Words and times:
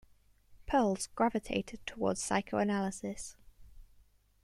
Perls 0.67 1.09
gravitated 1.13 1.85
toward 1.85 2.17
psychoanalysis. 2.17 3.35